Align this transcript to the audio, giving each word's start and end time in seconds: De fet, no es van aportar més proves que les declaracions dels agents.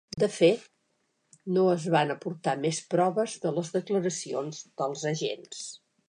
De 0.21 0.27
fet, 0.35 0.61
no 1.57 1.65
es 1.73 1.83
van 1.95 2.13
aportar 2.13 2.55
més 2.63 2.79
proves 2.93 3.35
que 3.43 3.51
les 3.57 3.69
declaracions 3.75 4.63
dels 4.83 5.05
agents. 5.11 5.61